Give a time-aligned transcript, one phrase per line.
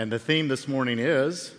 [0.00, 1.52] And the theme this morning is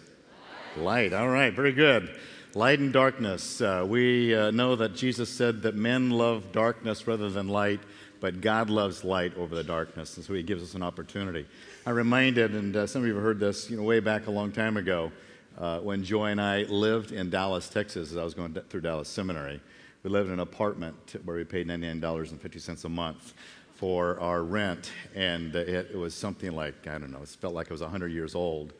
[0.75, 1.13] light.
[1.13, 2.09] All right, very good.
[2.55, 3.61] Light and darkness.
[3.61, 7.81] Uh, we uh, know that Jesus said that men love darkness rather than light,
[8.19, 11.45] but God loves light over the darkness, and so He gives us an opportunity.
[11.85, 14.31] I'm reminded, and uh, some of you have heard this, you know, way back a
[14.31, 15.11] long time ago,
[15.59, 19.07] uh, when Joy and I lived in Dallas, Texas, as I was going through Dallas
[19.07, 19.61] Seminary.
[20.01, 20.95] We lived in an apartment
[21.25, 23.35] where we paid $99.50 a month
[23.81, 27.71] for our rent, and it, was something like, I don't know, it felt like it
[27.71, 28.73] was 100 years old.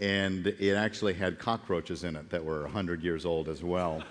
[0.00, 4.02] And it actually had cockroaches in it that were 100 years old as well.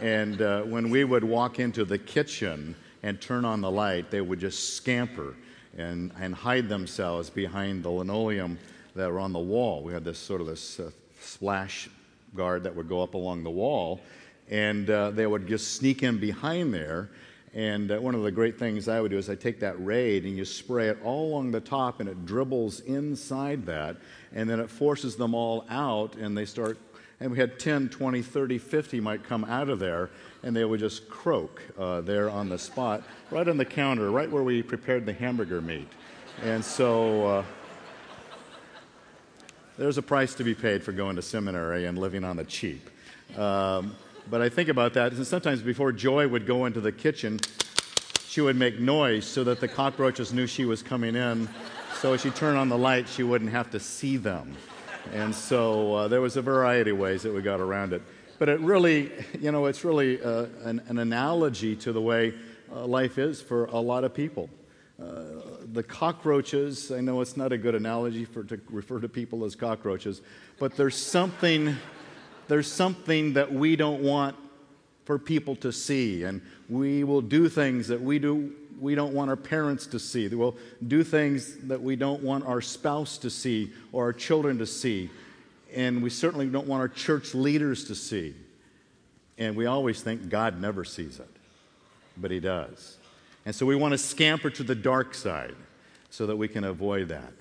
[0.00, 4.22] and uh, when we would walk into the kitchen and turn on the light, they
[4.22, 5.36] would just scamper
[5.76, 8.58] and, and hide themselves behind the linoleum
[8.94, 9.82] that were on the wall.
[9.82, 11.90] We had this sort of this uh, splash
[12.34, 14.00] guard that would go up along the wall,
[14.48, 17.10] and uh, they would just sneak in behind there
[17.56, 20.26] and uh, one of the great things I would do is I take that Raid
[20.26, 23.96] and you spray it all along the top and it dribbles inside that.
[24.34, 26.76] And then it forces them all out and they start,
[27.18, 30.10] and we had 10, 20, 30, 50 might come out of there
[30.42, 34.30] and they would just croak uh, there on the spot, right on the counter, right
[34.30, 35.88] where we prepared the hamburger meat.
[36.42, 37.44] And so uh,
[39.78, 42.90] there's a price to be paid for going to seminary and living on the cheap.
[43.38, 43.96] Um,
[44.28, 47.40] but I think about that, and sometimes before Joy would go into the kitchen,
[48.26, 51.48] she would make noise so that the cockroaches knew she was coming in.
[52.00, 54.54] So as she turned on the light, she wouldn't have to see them.
[55.12, 58.02] And so uh, there was a variety of ways that we got around it.
[58.38, 62.34] But it really, you know, it's really uh, an, an, analogy to the way
[62.70, 64.50] uh, life is for a lot of people.
[65.00, 65.22] Uh,
[65.72, 69.54] the cockroaches, I know it's not a good analogy for, to refer to people as
[69.54, 70.20] cockroaches,
[70.58, 71.76] but there's something
[72.48, 74.36] there's something that we don't want
[75.04, 79.30] for people to see, and we will do things that we do we don't want
[79.30, 80.28] our parents to see.
[80.28, 84.66] We'll do things that we don't want our spouse to see or our children to
[84.66, 85.10] see.
[85.74, 88.34] And we certainly don't want our church leaders to see.
[89.38, 91.28] And we always think God never sees it,
[92.16, 92.96] but He does.
[93.44, 95.54] And so we want to scamper to the dark side
[96.10, 97.32] so that we can avoid that.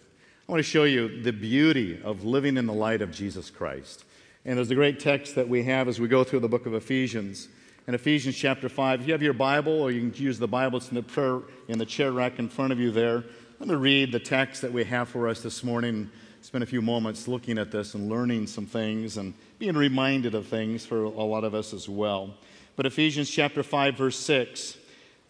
[0.47, 4.03] I want to show you the beauty of living in the light of Jesus Christ.
[4.47, 6.75] And there's a great text that we have as we go through the book of
[6.75, 7.47] Ephesians.
[7.87, 10.77] In Ephesians chapter 5, if you have your Bible, or you can use the Bible,
[10.77, 13.17] it's in the, prayer, in the chair rack in front of you there.
[13.17, 16.11] I'm going to read the text that we have for us this morning.
[16.41, 20.45] Spend a few moments looking at this and learning some things and being reminded of
[20.45, 22.35] things for a lot of us as well.
[22.75, 24.77] But Ephesians chapter 5, verse 6,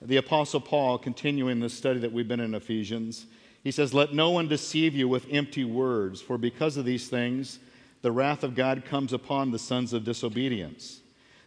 [0.02, 3.28] the Apostle Paul, continuing the study that we've been in Ephesians,
[3.64, 7.60] he says, Let no one deceive you with empty words, for because of these things,
[8.06, 11.02] the wrath of God comes upon the sons of disobedience.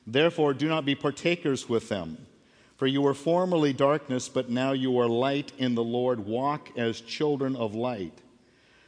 [0.04, 2.26] Therefore, do not be partakers with them.
[2.76, 6.26] For you were formerly darkness, but now you are light in the Lord.
[6.26, 8.18] Walk as children of light.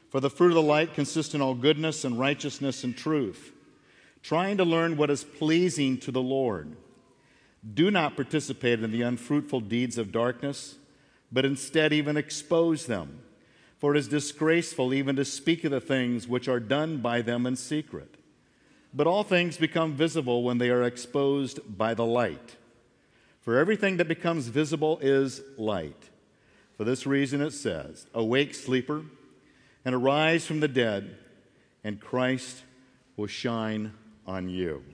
[0.08, 3.52] For the fruit of the light consists in all goodness and righteousness and truth,
[4.20, 6.74] trying to learn what is pleasing to the Lord.
[7.72, 10.74] Do not participate in the unfruitful deeds of darkness,
[11.30, 13.20] but instead even expose them.
[13.80, 17.46] For it is disgraceful even to speak of the things which are done by them
[17.46, 18.14] in secret.
[18.92, 22.56] But all things become visible when they are exposed by the light.
[23.40, 26.10] For everything that becomes visible is light.
[26.76, 29.02] For this reason it says, Awake, sleeper,
[29.84, 31.16] and arise from the dead,
[31.82, 32.62] and Christ
[33.16, 33.94] will shine
[34.26, 34.84] on you.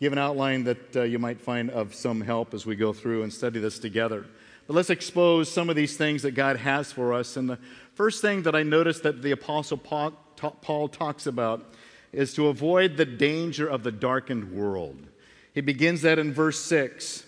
[0.00, 3.22] Give an outline that uh, you might find of some help as we go through
[3.22, 4.26] and study this together.
[4.66, 7.36] But let's expose some of these things that God has for us.
[7.36, 7.58] And the
[7.94, 11.70] first thing that I noticed that the Apostle Paul talks about
[12.12, 15.08] is to avoid the danger of the darkened world.
[15.52, 17.24] He begins that in verse 6.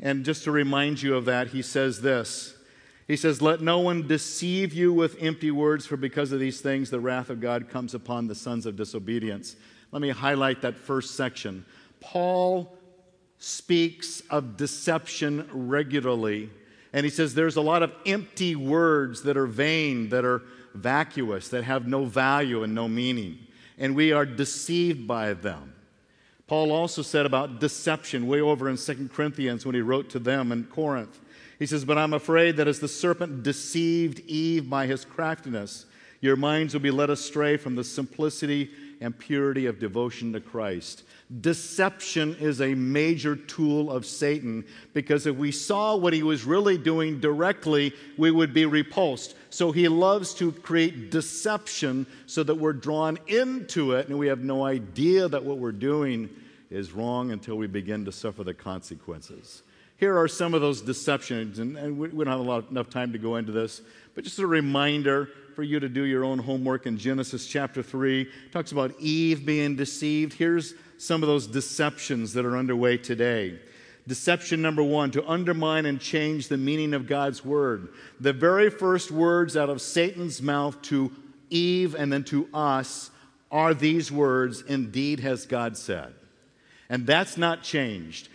[0.00, 2.56] And just to remind you of that, he says this
[3.06, 6.90] He says, Let no one deceive you with empty words, for because of these things
[6.90, 9.54] the wrath of God comes upon the sons of disobedience.
[9.92, 11.64] Let me highlight that first section.
[12.00, 12.76] Paul
[13.38, 16.50] speaks of deception regularly
[16.92, 20.42] and he says there's a lot of empty words that are vain, that are
[20.74, 23.38] vacuous, that have no value and no meaning.
[23.78, 25.72] And we are deceived by them.
[26.46, 30.52] Paul also said about deception way over in 2 Corinthians when he wrote to them
[30.52, 31.18] in Corinth.
[31.58, 35.86] He says, But I'm afraid that as the serpent deceived Eve by his craftiness,
[36.20, 38.70] your minds will be led astray from the simplicity
[39.02, 41.02] and purity of devotion to Christ.
[41.40, 44.64] Deception is a major tool of Satan
[44.94, 49.34] because if we saw what he was really doing directly, we would be repulsed.
[49.50, 54.44] So he loves to create deception so that we're drawn into it and we have
[54.44, 56.30] no idea that what we're doing
[56.70, 59.62] is wrong until we begin to suffer the consequences.
[59.96, 63.12] Here are some of those deceptions, and, and we, we, don't have lot, enough time
[63.12, 63.82] to go into this,
[64.14, 68.22] but just a reminder for you to do your own homework in Genesis chapter 3.
[68.22, 70.32] It talks about Eve being deceived.
[70.32, 73.60] Here's some of those deceptions that are underway today.
[74.06, 77.88] Deception number one to undermine and change the meaning of God's word.
[78.18, 81.12] The very first words out of Satan's mouth to
[81.50, 83.10] Eve and then to us
[83.50, 86.14] are these words Indeed has God said.
[86.88, 88.28] And that's not changed.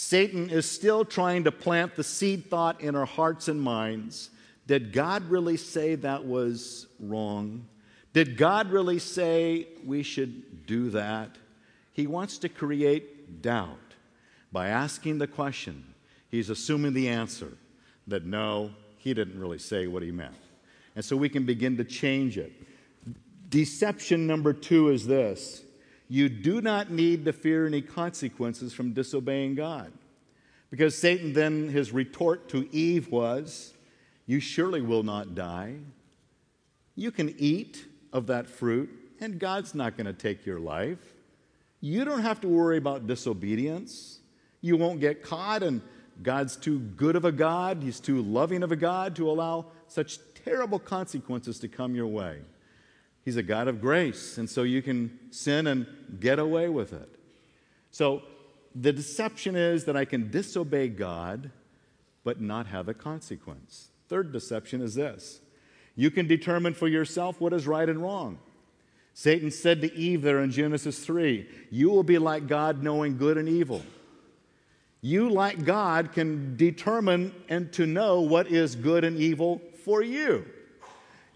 [0.00, 4.30] Satan is still trying to plant the seed thought in our hearts and minds.
[4.66, 7.66] Did God really say that was wrong?
[8.14, 11.36] Did God really say we should do that?
[11.92, 13.76] He wants to create doubt
[14.50, 15.84] by asking the question.
[16.30, 17.52] He's assuming the answer
[18.06, 20.34] that no, he didn't really say what he meant.
[20.96, 22.52] And so we can begin to change it.
[23.50, 25.62] Deception number two is this
[26.10, 29.92] you do not need to fear any consequences from disobeying God.
[30.68, 33.74] Because Satan then, his retort to Eve was,
[34.26, 35.76] You surely will not die.
[36.96, 38.90] You can eat of that fruit,
[39.20, 40.98] and God's not going to take your life.
[41.80, 44.18] You don't have to worry about disobedience.
[44.60, 45.80] You won't get caught, and
[46.24, 50.18] God's too good of a God, He's too loving of a God to allow such
[50.44, 52.40] terrible consequences to come your way.
[53.24, 55.86] He's a God of grace, and so you can sin and
[56.18, 57.08] get away with it.
[57.90, 58.22] So
[58.74, 61.50] the deception is that I can disobey God
[62.24, 63.88] but not have a consequence.
[64.08, 65.40] Third deception is this
[65.94, 68.38] you can determine for yourself what is right and wrong.
[69.12, 73.36] Satan said to Eve there in Genesis 3, You will be like God, knowing good
[73.36, 73.82] and evil.
[75.02, 80.46] You, like God, can determine and to know what is good and evil for you.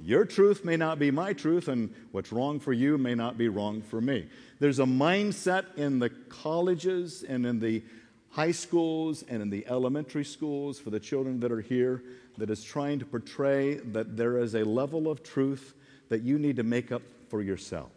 [0.01, 3.49] Your truth may not be my truth, and what's wrong for you may not be
[3.49, 4.27] wrong for me.
[4.59, 7.83] There's a mindset in the colleges and in the
[8.31, 12.03] high schools and in the elementary schools for the children that are here
[12.37, 15.75] that is trying to portray that there is a level of truth
[16.09, 17.93] that you need to make up for yourself.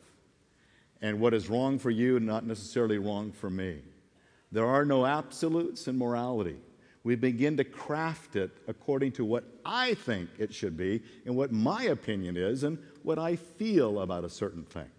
[1.02, 3.80] And what is wrong for you, not necessarily wrong for me.
[4.52, 6.58] There are no absolutes in morality.
[7.08, 11.54] We begin to craft it according to what I think it should be and what
[11.54, 14.90] my opinion is and what I feel about a certain thing.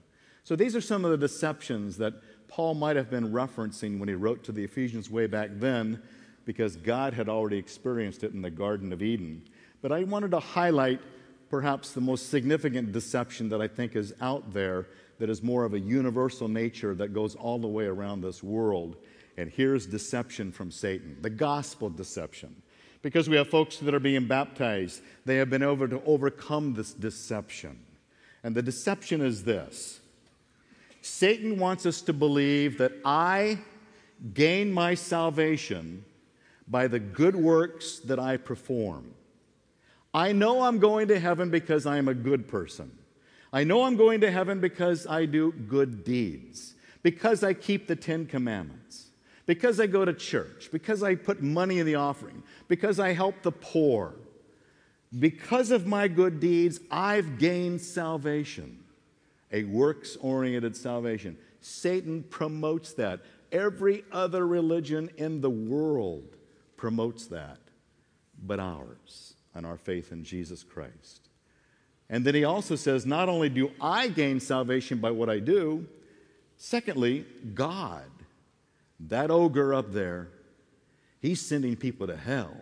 [0.43, 2.15] So these are some of the deceptions that
[2.49, 6.01] Paul might have been referencing when he wrote to the Ephesians way back then
[6.47, 9.43] because God had already experienced it in the Garden of Eden.
[9.83, 11.03] But I wanted to highlight
[11.51, 14.87] perhaps the most significant deception that I think is out there
[15.19, 18.97] that is more of a universal nature that goes all the way around this world.
[19.39, 22.61] And here's deception from Satan the gospel deception.
[23.01, 26.93] Because we have folks that are being baptized, they have been able to overcome this
[26.93, 27.79] deception.
[28.43, 30.01] And the deception is this
[31.01, 33.61] Satan wants us to believe that I
[34.35, 36.05] gain my salvation
[36.67, 39.15] by the good works that I perform.
[40.13, 42.91] I know I'm going to heaven because I am a good person.
[43.53, 46.75] I know I'm going to heaven because I do good deeds,
[47.05, 49.08] because I keep the Ten Commandments
[49.49, 53.41] because I go to church, because I put money in the offering, because I help
[53.41, 54.15] the poor,
[55.19, 58.85] because of my good deeds, I've gained salvation,
[59.51, 61.39] a works oriented salvation.
[61.63, 63.21] Satan promotes that.
[63.51, 66.37] Every other religion in the world
[66.77, 67.59] promotes that,
[68.45, 71.31] but ours and our faith in Jesus Christ.
[72.11, 75.87] And then he also says, not only do I gain salvation by what I do,
[76.59, 77.25] secondly,
[77.55, 78.11] God
[79.01, 80.29] that ogre up there,
[81.21, 82.55] he's sending people to hell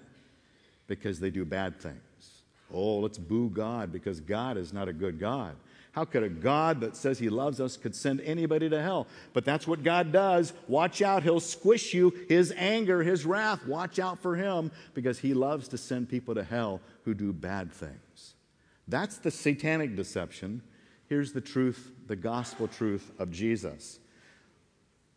[0.87, 2.01] because they do bad things.
[2.73, 5.57] Oh, let's boo God because God is not a good God.
[5.93, 9.07] How could a God that says he loves us could send anybody to hell?
[9.33, 10.53] But that's what God does.
[10.69, 12.13] Watch out, he'll squish you.
[12.29, 16.45] His anger, his wrath, watch out for him because he loves to send people to
[16.45, 18.35] hell who do bad things.
[18.87, 20.61] That's the satanic deception.
[21.09, 23.99] Here's the truth, the gospel truth of Jesus.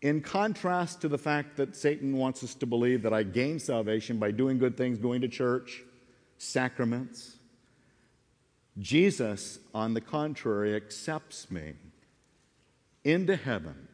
[0.02, 4.18] In contrast to the fact that Satan wants us to believe that I gain salvation
[4.18, 5.84] by doing good things, going to church,
[6.38, 7.36] sacraments,
[8.78, 11.74] Jesus, on the contrary, accepts me
[13.04, 13.90] into heaven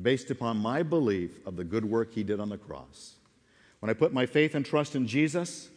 [0.00, 3.16] based upon my belief of the good work he did on the cross.
[3.80, 5.68] When I put my faith and trust in Jesus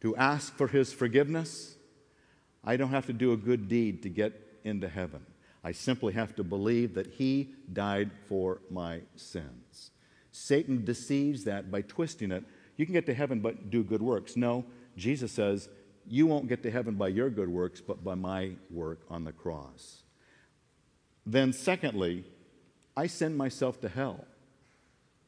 [0.00, 1.76] to ask for his forgiveness,
[2.62, 5.24] I don't have to do a good deed to get into heaven.
[5.64, 9.90] I simply have to believe that He died for my sins.
[10.30, 12.44] Satan deceives that by twisting it.
[12.76, 14.36] You can get to heaven but do good works.
[14.36, 14.64] No,
[14.96, 15.68] Jesus says,
[16.06, 19.32] You won't get to heaven by your good works, but by my work on the
[19.32, 20.02] cross.
[21.24, 22.24] Then, secondly,
[22.96, 24.24] I send myself to hell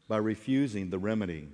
[0.09, 1.49] by refusing the remedy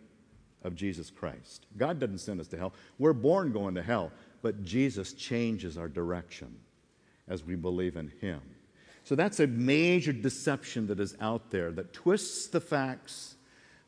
[0.63, 1.67] of Jesus Christ.
[1.77, 2.73] God doesn't send us to hell.
[2.99, 4.13] We're born going to hell,
[4.43, 6.57] but Jesus changes our direction
[7.29, 8.41] as we believe in Him.
[9.05, 13.37] So that's a major deception that is out there that twists the facts,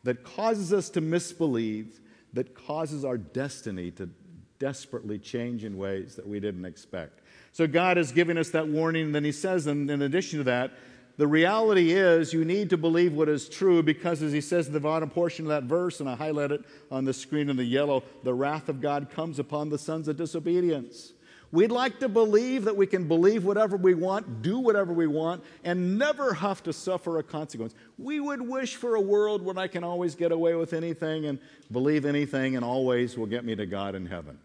[0.02, 2.00] that causes us to misbelieve,
[2.32, 4.10] that causes our destiny to
[4.58, 7.20] desperately change in ways that we didn't expect.
[7.52, 9.06] So God is giving us that warning.
[9.06, 10.72] And then He says, and in addition to that,
[11.16, 14.72] the reality is you need to believe what is true because, as He says in
[14.72, 17.64] the bottom portion of that verse, and I highlight it on the screen in the
[17.64, 21.12] yellow, the wrath of God comes upon the sons of disobedience.
[21.54, 25.44] We'd like to believe that we can believe whatever we want, do whatever we want,
[25.62, 27.76] and never have to suffer a consequence.
[27.96, 31.38] We would wish for a world where I can always get away with anything and
[31.70, 34.36] believe anything and always will get me to God in heaven.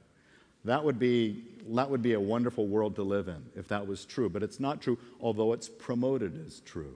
[0.65, 4.05] That would be, that would be a wonderful world to live in if that was
[4.05, 4.29] true.
[4.29, 6.95] But it's not true, although it's promoted as true.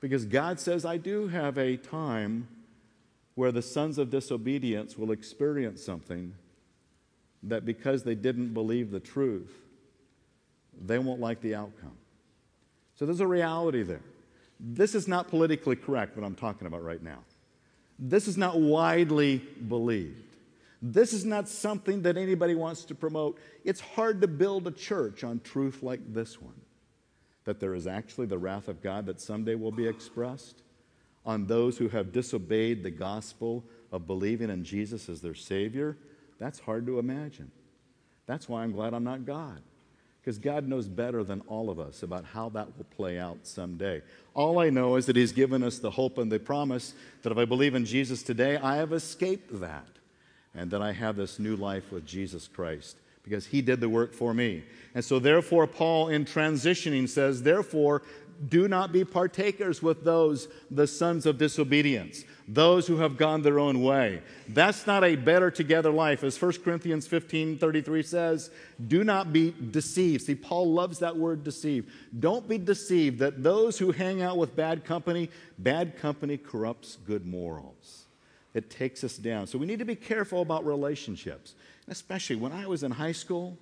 [0.00, 2.48] Because God says, I do have a time
[3.34, 6.32] where the sons of disobedience will experience something
[7.48, 9.52] that because they didn't believe the truth,
[10.84, 11.96] they won't like the outcome.
[12.96, 14.02] So there's a reality there.
[14.60, 17.18] This is not politically correct, what I'm talking about right now.
[17.98, 20.36] This is not widely believed.
[20.80, 23.38] This is not something that anybody wants to promote.
[23.64, 26.60] It's hard to build a church on truth like this one
[27.44, 30.62] that there is actually the wrath of God that someday will be expressed
[31.26, 35.96] on those who have disobeyed the gospel of believing in Jesus as their Savior
[36.38, 37.50] that's hard to imagine.
[38.26, 39.60] That's why I'm glad I'm not God.
[40.20, 44.00] Because God knows better than all of us about how that will play out someday.
[44.32, 47.36] All I know is that He's given us the hope and the promise that if
[47.36, 49.86] I believe in Jesus today, I have escaped that.
[50.54, 54.14] And that I have this new life with Jesus Christ because He did the work
[54.14, 54.62] for me.
[54.94, 58.02] And so, therefore, Paul, in transitioning, says, Therefore,
[58.48, 63.58] do not be partakers with those, the sons of disobedience, those who have gone their
[63.58, 64.22] own way.
[64.48, 66.24] That's not a better together life.
[66.24, 68.50] As 1 Corinthians 15 33 says,
[68.86, 70.24] do not be deceived.
[70.24, 71.92] See, Paul loves that word deceive.
[72.18, 77.26] Don't be deceived that those who hang out with bad company, bad company corrupts good
[77.26, 78.04] morals.
[78.52, 79.46] It takes us down.
[79.46, 81.54] So we need to be careful about relationships,
[81.88, 83.58] especially when I was in high school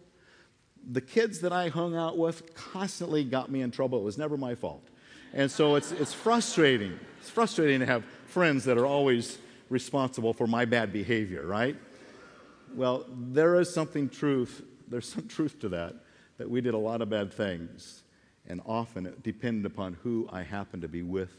[0.91, 3.99] the kids that I hung out with constantly got me in trouble.
[3.99, 4.83] It was never my fault.
[5.33, 6.99] And so it's, it's frustrating.
[7.21, 11.77] It's frustrating to have friends that are always responsible for my bad behavior, right?
[12.75, 15.95] Well, there is something truth, there's some truth to that,
[16.39, 18.03] that we did a lot of bad things,
[18.47, 21.31] and often it depended upon who I happened to be with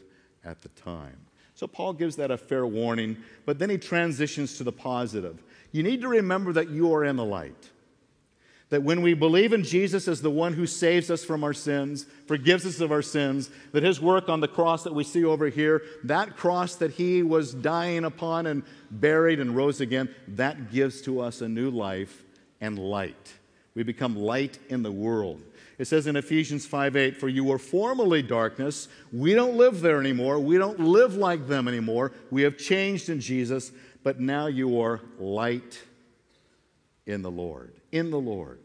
[0.44, 1.16] at the time.
[1.54, 5.42] So Paul gives that a fair warning, but then he transitions to the positive.
[5.70, 7.70] You need to remember that you are in the light.
[8.74, 12.06] That when we believe in Jesus as the one who saves us from our sins,
[12.26, 15.48] forgives us of our sins, that his work on the cross that we see over
[15.48, 21.02] here, that cross that he was dying upon and buried and rose again, that gives
[21.02, 22.24] to us a new life
[22.60, 23.34] and light.
[23.76, 25.40] We become light in the world.
[25.78, 28.88] It says in Ephesians 5 8, For you were formerly darkness.
[29.12, 30.40] We don't live there anymore.
[30.40, 32.10] We don't live like them anymore.
[32.32, 33.70] We have changed in Jesus,
[34.02, 35.80] but now you are light
[37.06, 37.72] in the Lord.
[37.92, 38.63] In the Lord.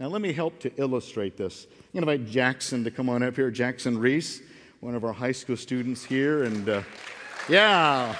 [0.00, 1.66] Now, let me help to illustrate this.
[1.70, 3.50] I'm going to invite Jackson to come on up here.
[3.50, 4.40] Jackson Reese,
[4.80, 6.44] one of our high school students here.
[6.44, 6.82] And uh,
[7.48, 8.16] yeah.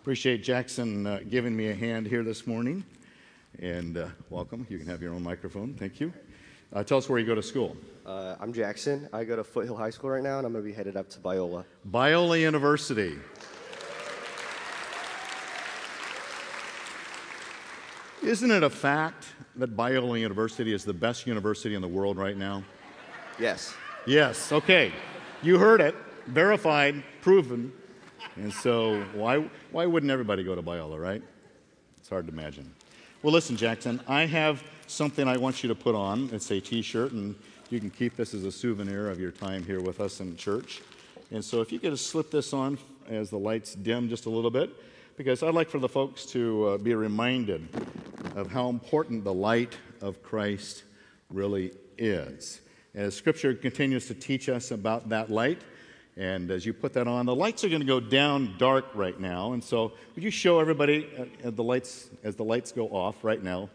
[0.00, 2.84] Appreciate Jackson uh, giving me a hand here this morning.
[3.58, 4.66] And uh, welcome.
[4.70, 5.74] You can have your own microphone.
[5.74, 6.12] Thank you.
[6.72, 7.76] Uh, tell us where you go to school.
[8.06, 9.08] Uh, I'm Jackson.
[9.12, 11.08] I go to Foothill High School right now, and I'm going to be headed up
[11.10, 11.64] to Biola.
[11.90, 13.18] Biola University.
[18.22, 22.36] Isn't it a fact that Biola University is the best university in the world right
[22.36, 22.64] now?
[23.38, 23.74] Yes.
[24.06, 24.92] Yes, okay.
[25.42, 25.94] You heard it,
[26.26, 27.72] verified, proven.
[28.36, 31.22] And so, why, why wouldn't everybody go to Biola, right?
[31.98, 32.72] It's hard to imagine.
[33.22, 36.30] Well, listen, Jackson, I have something I want you to put on.
[36.32, 37.34] It's a t shirt, and
[37.70, 40.82] you can keep this as a souvenir of your time here with us in church.
[41.30, 44.30] And so, if you could just slip this on as the lights dim just a
[44.30, 44.70] little bit,
[45.16, 47.66] because I'd like for the folks to uh, be reminded
[48.34, 50.84] of how important the light of Christ
[51.30, 52.60] really is.
[52.94, 55.62] As Scripture continues to teach us about that light,
[56.18, 59.18] and as you put that on, the lights are going to go down dark right
[59.18, 59.52] now.
[59.52, 63.42] And so, would you show everybody uh, the lights as the lights go off right
[63.42, 63.70] now?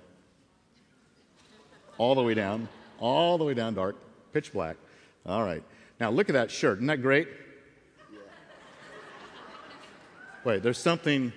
[1.98, 2.68] All the way down,
[3.00, 3.96] all the way down dark,
[4.32, 4.78] pitch black.
[5.26, 5.64] All right.
[6.00, 6.78] Now look at that shirt.
[6.78, 7.28] Isn't that great?
[10.44, 11.32] Wait, there's something,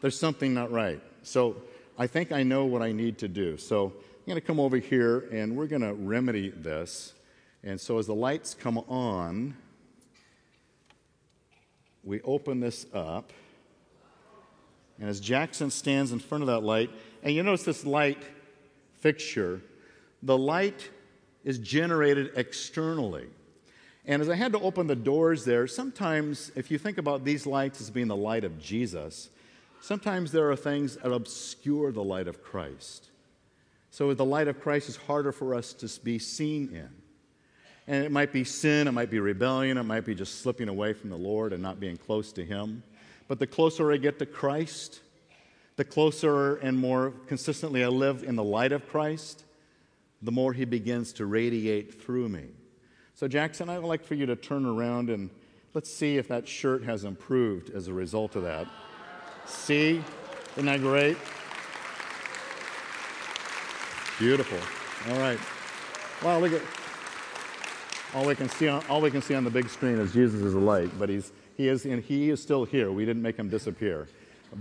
[0.00, 1.00] there's something not right.
[1.22, 1.56] So
[1.96, 3.56] I think I know what I need to do.
[3.56, 7.14] So I'm going to come over here and we're going to remedy this.
[7.62, 9.56] And so as the lights come on,
[12.02, 13.32] we open this up.
[14.98, 16.90] And as Jackson stands in front of that light,
[17.22, 18.22] and you notice this light
[19.00, 19.60] fixture,
[20.22, 20.90] the light
[21.44, 23.26] is generated externally.
[24.08, 27.46] And as I had to open the doors there, sometimes if you think about these
[27.46, 29.28] lights as being the light of Jesus,
[29.82, 33.10] sometimes there are things that obscure the light of Christ.
[33.90, 36.88] So the light of Christ is harder for us to be seen in.
[37.86, 40.94] And it might be sin, it might be rebellion, it might be just slipping away
[40.94, 42.82] from the Lord and not being close to Him.
[43.28, 45.00] But the closer I get to Christ,
[45.76, 49.44] the closer and more consistently I live in the light of Christ,
[50.22, 52.46] the more He begins to radiate through me.
[53.18, 55.28] So, Jackson, I would like for you to turn around and
[55.74, 58.68] let's see if that shirt has improved as a result of that.
[59.44, 60.04] See?
[60.52, 61.16] Isn't that great?
[64.20, 64.58] Beautiful.
[65.10, 65.40] All right.
[66.22, 66.62] Wow, look at
[68.14, 70.40] all we can see on all we can see on the big screen is Jesus
[70.40, 72.92] is a light, but he's he is and he is still here.
[72.92, 74.06] We didn't make him disappear.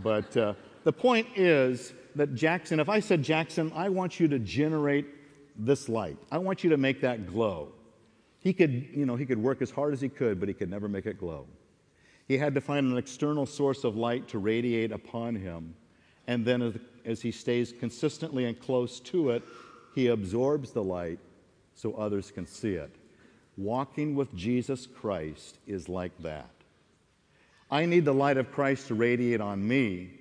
[0.02, 4.40] But uh, the point is that Jackson, if I said Jackson, I want you to
[4.40, 5.06] generate
[5.60, 6.18] this light.
[6.32, 7.74] I want you to make that glow.
[8.48, 10.70] He could, you know, he could work as hard as he could, but he could
[10.70, 11.48] never make it glow.
[12.30, 15.75] He had to find an external source of light to radiate upon him.
[16.27, 16.74] And then, as,
[17.04, 19.44] as he stays consistently and close to it,
[19.94, 21.20] he absorbs the light
[21.75, 22.96] so others can see it.
[23.58, 26.50] Walking with Jesus Christ is like that.
[27.70, 30.12] I need the light of Christ to radiate on me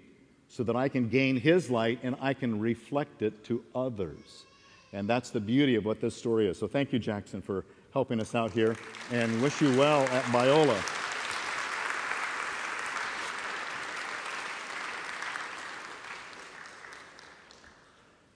[0.49, 4.47] so that I can gain his light and I can reflect it to others.
[4.93, 6.59] And that's the beauty of what this story is.
[6.59, 7.65] So thank you, Jackson, for
[7.97, 8.77] helping us out here
[9.11, 10.77] and wish you well at Biola.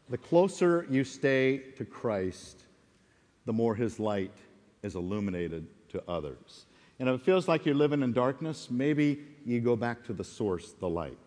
[0.09, 2.65] The closer you stay to Christ,
[3.45, 4.33] the more his light
[4.83, 6.65] is illuminated to others.
[6.99, 10.25] And if it feels like you're living in darkness, maybe you go back to the
[10.25, 11.19] source, the light.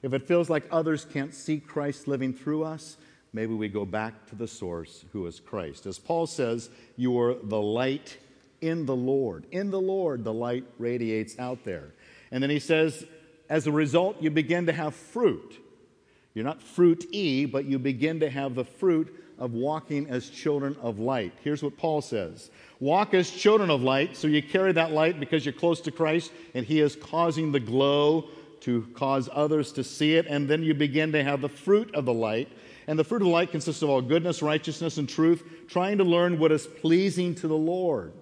[0.00, 2.96] If it feels like others can't see Christ living through us,
[3.36, 5.84] maybe we go back to the source who is Christ.
[5.84, 8.16] As Paul says, you are the light
[8.62, 9.44] in the Lord.
[9.52, 11.92] In the Lord, the light radiates out there.
[12.30, 13.04] And then he says,
[13.50, 15.62] as a result, you begin to have fruit.
[16.32, 20.74] You're not fruit y, but you begin to have the fruit of walking as children
[20.80, 21.34] of light.
[21.44, 25.44] Here's what Paul says Walk as children of light, so you carry that light because
[25.44, 28.28] you're close to Christ and He is causing the glow
[28.60, 30.26] to cause others to see it.
[30.26, 32.48] And then you begin to have the fruit of the light.
[32.86, 36.04] And the fruit of the light consists of all goodness, righteousness, and truth, trying to
[36.04, 38.12] learn what is pleasing to the Lord.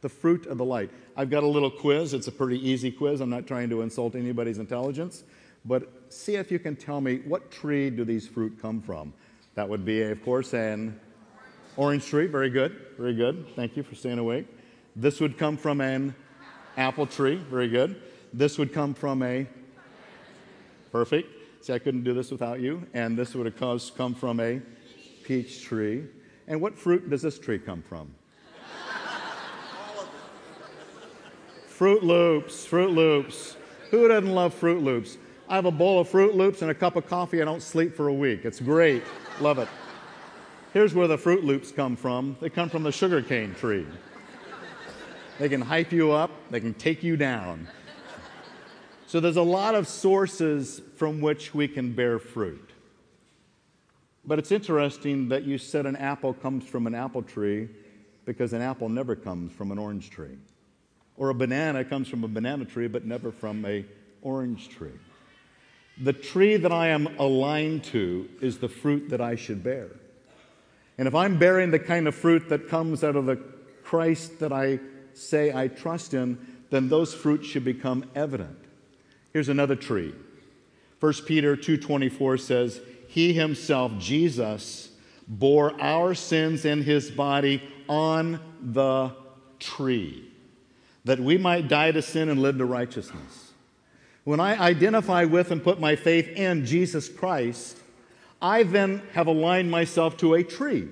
[0.00, 0.90] The fruit of the light.
[1.16, 2.14] I've got a little quiz.
[2.14, 3.20] It's a pretty easy quiz.
[3.20, 5.24] I'm not trying to insult anybody's intelligence.
[5.64, 9.12] But see if you can tell me what tree do these fruit come from?
[9.56, 11.00] That would be, of course, an
[11.76, 12.28] orange tree.
[12.28, 12.80] Very good.
[12.96, 13.46] Very good.
[13.56, 14.46] Thank you for staying awake.
[14.94, 16.14] This would come from an
[16.76, 17.36] apple tree.
[17.36, 18.00] Very good.
[18.32, 19.48] This would come from a
[20.92, 21.37] perfect.
[21.60, 22.86] See, I couldn't do this without you.
[22.94, 23.56] And this would have
[23.96, 24.60] come from a
[25.24, 26.04] peach tree.
[26.46, 28.14] And what fruit does this tree come from?
[31.68, 32.66] Froot Loops.
[32.66, 33.56] Froot Loops.
[33.90, 35.18] Who doesn't love Froot Loops?
[35.48, 37.40] I have a bowl of Froot Loops and a cup of coffee.
[37.40, 38.44] I don't sleep for a week.
[38.44, 39.02] It's great.
[39.40, 39.68] Love it.
[40.74, 43.86] Here's where the Froot Loops come from they come from the sugarcane tree.
[45.38, 47.68] They can hype you up, they can take you down.
[49.08, 52.72] So there's a lot of sources from which we can bear fruit.
[54.22, 57.70] But it's interesting that you said an apple comes from an apple tree
[58.26, 60.36] because an apple never comes from an orange tree.
[61.16, 63.86] Or a banana comes from a banana tree but never from a
[64.20, 65.00] orange tree.
[66.02, 69.88] The tree that I am aligned to is the fruit that I should bear.
[70.98, 73.36] And if I'm bearing the kind of fruit that comes out of the
[73.82, 74.80] Christ that I
[75.14, 76.36] say I trust in,
[76.68, 78.67] then those fruits should become evident.
[79.32, 80.14] Here's another tree.
[81.00, 84.90] 1 Peter 2:24 says, "He himself, Jesus,
[85.26, 89.12] bore our sins in his body on the
[89.58, 90.30] tree,
[91.04, 93.52] that we might die to sin and live to righteousness."
[94.24, 97.78] When I identify with and put my faith in Jesus Christ,
[98.42, 100.88] I then have aligned myself to a tree,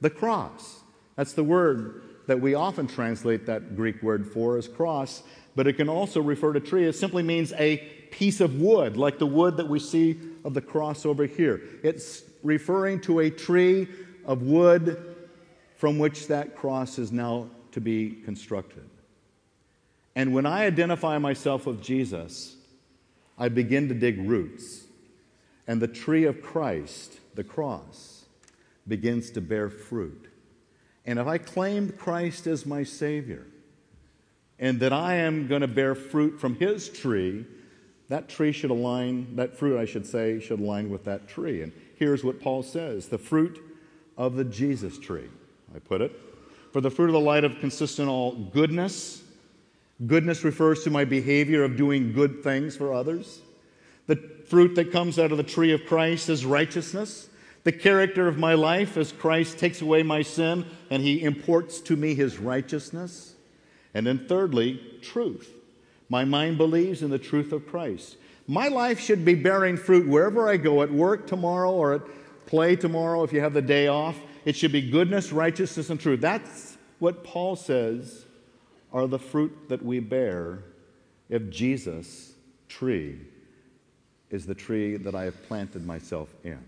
[0.00, 0.82] the cross.
[1.16, 5.22] That's the word that we often translate that Greek word for as cross,
[5.54, 6.86] but it can also refer to tree.
[6.86, 7.78] It simply means a
[8.10, 11.62] piece of wood, like the wood that we see of the cross over here.
[11.82, 13.88] It's referring to a tree
[14.24, 15.16] of wood
[15.76, 18.88] from which that cross is now to be constructed.
[20.14, 22.56] And when I identify myself with Jesus,
[23.36, 24.84] I begin to dig roots,
[25.66, 28.26] and the tree of Christ, the cross,
[28.86, 30.28] begins to bear fruit.
[31.04, 33.46] And if I claim Christ as my Savior,
[34.58, 37.44] and that I am going to bear fruit from his tree,
[38.08, 41.62] that tree should align, that fruit, I should say, should align with that tree.
[41.62, 43.60] And here's what Paul says the fruit
[44.16, 45.28] of the Jesus tree,
[45.74, 46.12] I put it.
[46.72, 49.22] For the fruit of the light of consists in all goodness.
[50.06, 53.40] Goodness refers to my behavior of doing good things for others.
[54.06, 54.16] The
[54.48, 57.28] fruit that comes out of the tree of Christ is righteousness.
[57.62, 61.96] The character of my life as Christ takes away my sin and he imports to
[61.96, 63.33] me his righteousness.
[63.94, 65.50] And then, thirdly, truth.
[66.08, 68.16] My mind believes in the truth of Christ.
[68.46, 72.02] My life should be bearing fruit wherever I go, at work tomorrow or at
[72.46, 74.18] play tomorrow if you have the day off.
[74.44, 76.20] It should be goodness, righteousness, and truth.
[76.20, 78.26] That's what Paul says
[78.92, 80.64] are the fruit that we bear
[81.28, 82.34] if Jesus'
[82.68, 83.18] tree
[84.30, 86.58] is the tree that I have planted myself in.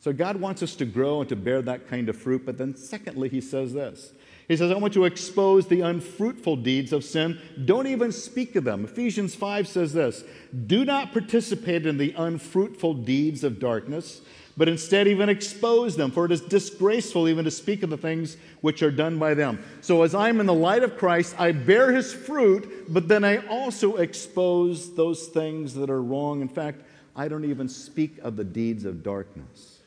[0.00, 2.44] So God wants us to grow and to bear that kind of fruit.
[2.44, 4.12] But then, secondly, he says this
[4.48, 7.38] He says, I want to expose the unfruitful deeds of sin.
[7.64, 8.84] Don't even speak of them.
[8.84, 10.24] Ephesians 5 says this
[10.66, 14.20] Do not participate in the unfruitful deeds of darkness
[14.56, 18.36] but instead even expose them, for it is disgraceful even to speak of the things
[18.60, 19.62] which are done by them.
[19.80, 23.38] So, as I'm in the light of Christ, I bear his fruit, but then I
[23.48, 26.40] also expose those things that are wrong.
[26.40, 26.82] In fact,
[27.16, 29.78] I don't even speak of the deeds of darkness.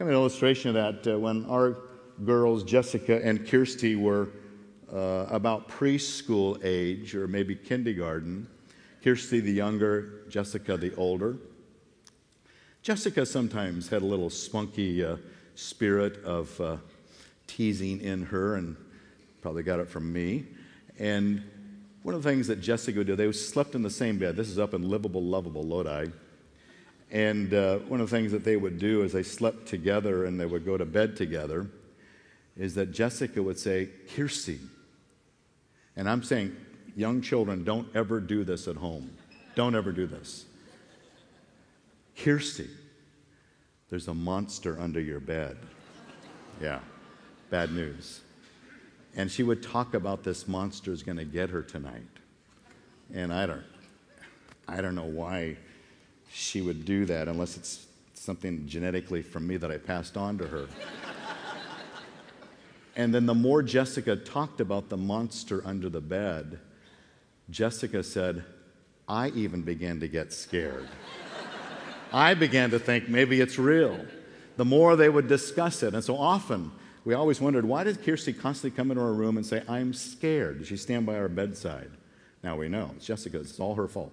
[0.00, 1.76] I have an illustration of that uh, when our
[2.24, 4.28] girls, Jessica and Kirsty, were
[4.92, 8.46] uh, about preschool age or maybe kindergarten.
[9.02, 11.36] Kirsty the younger, Jessica the older.
[12.82, 15.16] Jessica sometimes had a little spunky uh,
[15.54, 16.76] spirit of uh,
[17.46, 18.76] teasing in her, and
[19.40, 20.46] probably got it from me.
[20.98, 21.42] And
[22.02, 24.36] one of the things that Jessica would do, they slept in the same bed.
[24.36, 26.06] This is up in livable, lovable Lodi.
[27.10, 30.40] And uh, one of the things that they would do is they slept together and
[30.40, 31.68] they would go to bed together
[32.56, 34.58] is that Jessica would say, Kirsty.
[35.96, 36.56] And I'm saying,
[36.96, 39.10] young children, don't ever do this at home.
[39.54, 40.44] Don't ever do this.
[42.16, 42.68] Kirsty,
[43.90, 45.56] there's a monster under your bed.
[46.60, 46.80] Yeah,
[47.50, 48.20] bad news.
[49.14, 52.02] And she would talk about this monster is going to get her tonight.
[53.12, 53.64] And I don't,
[54.66, 55.56] I don't know why
[56.32, 60.46] she would do that unless it's something genetically from me that I passed on to
[60.46, 60.66] her.
[62.96, 66.58] And then the more Jessica talked about the monster under the bed,
[67.50, 68.44] Jessica said,
[69.08, 70.88] I even began to get scared.
[72.12, 73.98] I began to think maybe it's real.
[74.56, 75.94] The more they would discuss it.
[75.94, 76.70] And so often,
[77.04, 80.58] we always wondered why did Kirsty constantly come into our room and say, I'm scared?
[80.58, 81.90] Did she stand by our bedside?
[82.42, 82.90] Now we know.
[82.96, 84.12] It's Jessica, it's all her fault.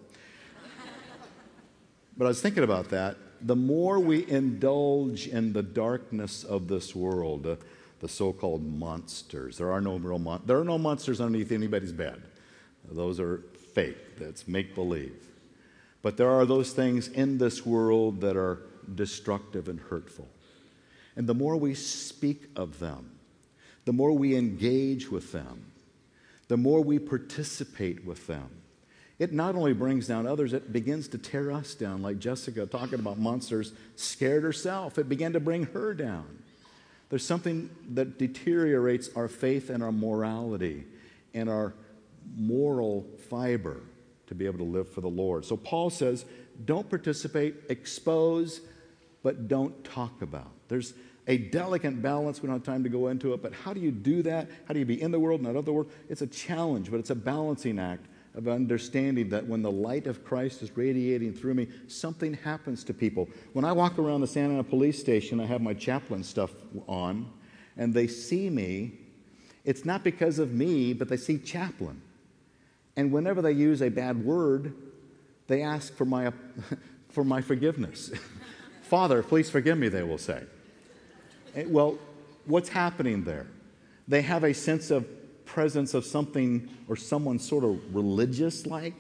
[2.18, 3.18] but I was thinking about that.
[3.42, 7.58] The more we indulge in the darkness of this world,
[8.00, 11.92] the so called monsters, there are no real mon- there are no monsters underneath anybody's
[11.92, 12.22] bed.
[12.90, 15.28] Those are fake, that's make believe.
[16.02, 18.62] But there are those things in this world that are
[18.96, 20.28] destructive and hurtful.
[21.16, 23.12] And the more we speak of them,
[23.86, 25.72] the more we engage with them,
[26.48, 28.50] the more we participate with them,
[29.20, 32.02] it not only brings down others, it begins to tear us down.
[32.02, 34.98] Like Jessica talking about monsters, scared herself.
[34.98, 36.39] It began to bring her down.
[37.10, 40.86] There's something that deteriorates our faith and our morality
[41.34, 41.74] and our
[42.36, 43.82] moral fiber
[44.28, 45.44] to be able to live for the Lord.
[45.46, 46.26] So Paul says,
[46.66, 48.62] don't participate, expose,
[49.24, 50.52] but don't talk about.
[50.68, 50.94] There's
[51.28, 52.42] a delicate balance.
[52.42, 54.50] We don't have time to go into it, but how do you do that?
[54.68, 55.92] How do you be in the world, not of the world?
[56.10, 58.06] It's a challenge, but it's a balancing act
[58.40, 62.94] of understanding that when the light of Christ is radiating through me, something happens to
[62.94, 63.28] people.
[63.52, 66.52] When I walk around the Santa Ana police station, I have my chaplain stuff
[66.88, 67.30] on,
[67.76, 68.94] and they see me.
[69.66, 72.02] It's not because of me, but they see chaplain.
[72.96, 74.74] And whenever they use a bad word,
[75.48, 76.32] they ask for my,
[77.10, 78.10] for my forgiveness.
[78.84, 80.44] Father, please forgive me, they will say.
[81.56, 81.98] Eh, well,
[82.46, 83.48] what's happening there?
[84.08, 85.06] They have a sense of
[85.54, 88.96] presence of something or someone sort of religious like,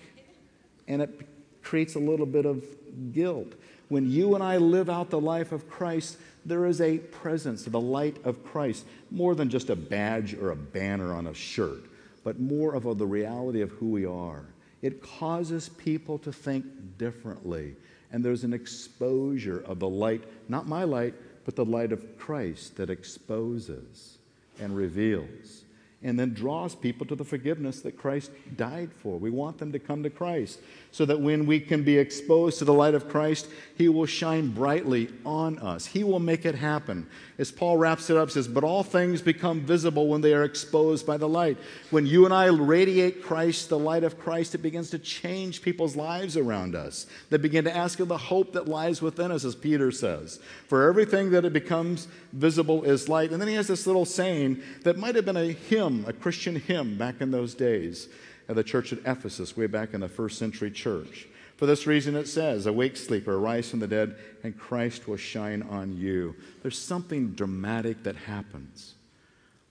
[0.88, 1.27] and it
[1.62, 2.65] creates a little bit of
[3.13, 3.53] guilt.
[3.89, 7.79] When you and I live out the life of Christ, there is a presence, the
[7.79, 11.89] light of Christ, more than just a badge or a banner on a shirt
[12.23, 14.43] but more of the reality of who we are.
[14.81, 16.65] It causes people to think
[16.97, 17.75] differently.
[18.12, 21.13] And there's an exposure of the light, not my light,
[21.45, 24.17] but the light of Christ that exposes
[24.59, 25.63] and reveals.
[26.01, 29.17] And then draws people to the forgiveness that Christ died for.
[29.17, 30.59] We want them to come to Christ
[30.91, 34.47] so that when we can be exposed to the light of Christ, He will shine
[34.47, 35.85] brightly on us.
[35.85, 37.07] He will make it happen.
[37.38, 41.05] As Paul wraps it up, says, But all things become visible when they are exposed
[41.05, 41.57] by the light.
[41.91, 45.95] When you and I radiate Christ, the light of Christ, it begins to change people's
[45.95, 47.07] lives around us.
[47.29, 50.39] They begin to ask of the hope that lies within us, as Peter says.
[50.67, 53.31] For everything that it becomes visible is light.
[53.31, 56.56] And then he has this little saying that might have been a hymn, a Christian
[56.56, 58.10] hymn back in those days
[58.47, 61.28] at the church at Ephesus, way back in the first century church.
[61.58, 65.62] For this reason, it says, Awake, sleeper, arise from the dead, and Christ will shine
[65.63, 66.36] on you.
[66.62, 68.95] There's something dramatic that happens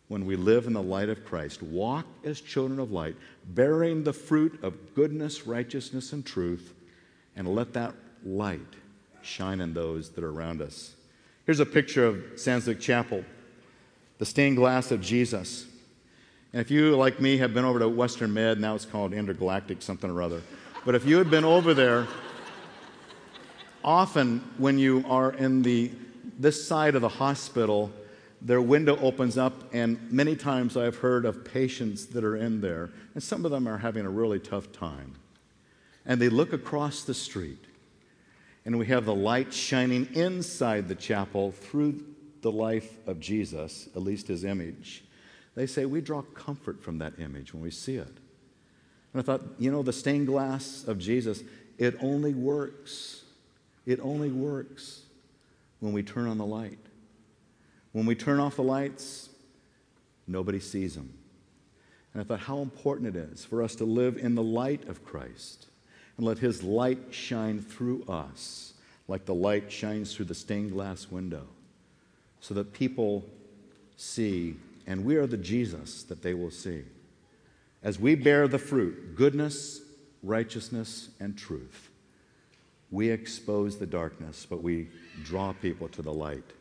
[0.08, 1.62] when we live in the light of Christ.
[1.62, 6.74] Walk as children of light, bearing the fruit of goodness, righteousness, and truth,
[7.36, 8.60] and let that light
[9.22, 10.94] shine in those that are around us.
[11.46, 13.24] Here's a picture of Sandslick Chapel,
[14.18, 15.66] the stained glass of Jesus.
[16.58, 19.80] And if you, like me, have been over to Western Med, now it's called Intergalactic
[19.80, 20.42] something or other,
[20.84, 22.08] but if you had been over there,
[23.84, 25.92] often when you are in the
[26.36, 27.92] this side of the hospital,
[28.42, 32.90] their window opens up, and many times I've heard of patients that are in there,
[33.14, 35.14] and some of them are having a really tough time.
[36.06, 37.66] And they look across the street,
[38.64, 42.04] and we have the light shining inside the chapel through
[42.40, 45.04] the life of Jesus, at least his image.
[45.58, 48.06] They say we draw comfort from that image when we see it.
[49.12, 51.42] And I thought, you know, the stained glass of Jesus,
[51.78, 53.24] it only works.
[53.84, 55.00] It only works
[55.80, 56.78] when we turn on the light.
[57.90, 59.30] When we turn off the lights,
[60.28, 61.12] nobody sees them.
[62.14, 65.04] And I thought how important it is for us to live in the light of
[65.04, 65.66] Christ
[66.18, 68.74] and let His light shine through us
[69.08, 71.48] like the light shines through the stained glass window
[72.38, 73.24] so that people
[73.96, 74.54] see,
[74.88, 76.82] and we are the Jesus that they will see.
[77.82, 79.82] As we bear the fruit, goodness,
[80.22, 81.90] righteousness, and truth,
[82.90, 84.88] we expose the darkness, but we
[85.22, 86.54] draw people to the light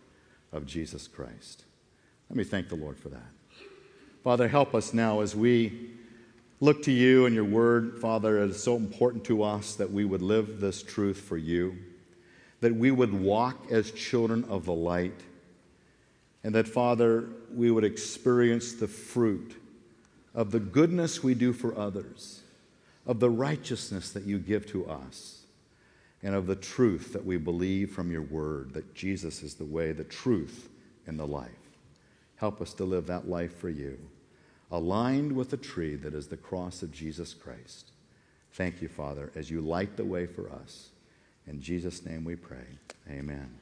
[0.52, 1.63] of Jesus Christ.
[2.30, 3.32] Let me thank the Lord for that.
[4.26, 5.92] Father, help us now as we
[6.60, 7.98] look to you and your word.
[7.98, 11.78] Father, it is so important to us that we would live this truth for you,
[12.60, 15.22] that we would walk as children of the light,
[16.43, 19.56] and that, Father, we would experience the fruit
[20.34, 22.41] of the goodness we do for others,
[23.06, 25.43] of the righteousness that you give to us,
[26.23, 29.91] and of the truth that we believe from your word that Jesus is the way,
[29.91, 30.69] the truth,
[31.06, 31.50] and the life.
[32.36, 33.97] Help us to live that life for you,
[34.71, 37.91] aligned with the tree that is the cross of Jesus Christ.
[38.52, 40.89] Thank you, Father, as you light the way for us.
[41.47, 42.65] In Jesus' name we pray.
[43.10, 43.60] Amen.